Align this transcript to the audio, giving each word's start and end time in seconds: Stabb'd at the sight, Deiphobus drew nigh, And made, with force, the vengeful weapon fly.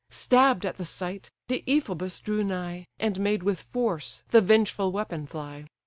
Stabb'd 0.09 0.65
at 0.65 0.77
the 0.77 0.83
sight, 0.85 1.29
Deiphobus 1.47 2.19
drew 2.21 2.43
nigh, 2.43 2.87
And 2.97 3.19
made, 3.19 3.43
with 3.43 3.61
force, 3.61 4.23
the 4.29 4.41
vengeful 4.41 4.91
weapon 4.91 5.27
fly. 5.27 5.65